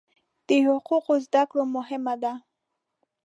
[0.47, 2.33] د حقوقو زده کړه مهمه ده.